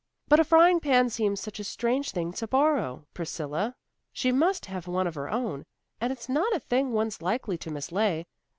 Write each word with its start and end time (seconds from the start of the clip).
"But 0.29 0.39
a 0.39 0.43
frying 0.43 0.79
pan 0.79 1.11
seems 1.11 1.39
such 1.39 1.59
a 1.59 1.63
strange 1.63 2.09
thing 2.09 2.33
to 2.33 2.47
borrow, 2.47 3.05
Priscilla. 3.13 3.75
She 4.11 4.31
must 4.31 4.65
have 4.65 4.87
one 4.87 5.05
of 5.05 5.13
her 5.13 5.29
own, 5.29 5.63
and 5.99 6.11
it's 6.11 6.27
not 6.27 6.55
a 6.55 6.59
thing 6.59 6.91
one's 6.91 7.21
likely 7.21 7.59
to 7.59 7.69
mislay. 7.69 8.25